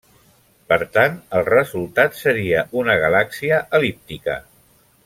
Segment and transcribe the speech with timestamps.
[0.71, 4.43] Per tant, el resultat seria una galàxia el·líptica.